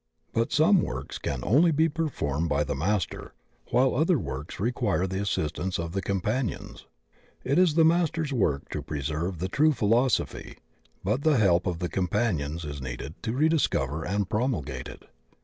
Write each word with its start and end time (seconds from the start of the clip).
But 0.33 0.51
some 0.51 0.81
works 0.81 1.19
can 1.19 1.41
only 1.43 1.69
be 1.69 1.87
performed 1.87 2.49
by 2.49 2.63
the 2.63 2.73
Master, 2.73 3.35
while 3.69 3.93
other 3.93 4.17
works 4.17 4.59
require 4.59 5.05
the 5.05 5.21
assistance 5.21 5.77
of 5.77 5.91
the 5.91 6.01
companions. 6.01 6.87
It 7.43 7.59
is 7.59 7.75
the 7.75 7.85
Master's 7.85 8.33
work 8.33 8.67
to 8.69 8.81
preserve 8.81 9.37
the 9.37 9.47
true 9.47 9.73
philosophy, 9.73 10.57
but 11.03 11.21
the 11.21 11.37
help 11.37 11.67
of 11.67 11.77
the 11.77 11.87
companions 11.87 12.65
is 12.65 12.81
needed 12.81 13.13
to 13.21 13.31
rediscover 13.33 14.03
and 14.03 14.27
promulgate 14.27 14.87
it. 14.87 15.05